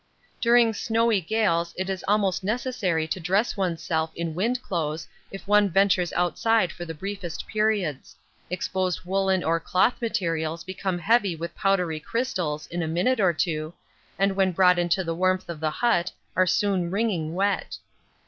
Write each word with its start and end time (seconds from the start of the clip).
During 0.41 0.73
snowy 0.73 1.21
gales 1.21 1.75
it 1.77 1.87
is 1.87 2.03
almost 2.07 2.43
necessary 2.43 3.07
to 3.07 3.19
dress 3.19 3.55
oneself 3.55 4.09
in 4.15 4.33
wind 4.33 4.59
clothes 4.63 5.07
if 5.29 5.47
one 5.47 5.69
ventures 5.69 6.11
outside 6.13 6.71
for 6.71 6.85
the 6.85 6.95
briefest 6.95 7.45
periods 7.47 8.15
exposed 8.49 9.05
woollen 9.05 9.43
or 9.43 9.59
cloth 9.59 10.01
materials 10.01 10.63
become 10.63 10.97
heavy 10.97 11.35
with 11.35 11.53
powdery 11.53 11.99
crystals 11.99 12.65
in 12.65 12.81
a 12.81 12.87
minute 12.87 13.19
or 13.19 13.31
two, 13.31 13.75
and 14.17 14.35
when 14.35 14.53
brought 14.53 14.79
into 14.79 15.03
the 15.03 15.13
warmth 15.13 15.47
of 15.49 15.59
the 15.59 15.69
hut 15.69 16.11
are 16.35 16.47
soon 16.47 16.89
wringing 16.89 17.35
wet. 17.35 17.77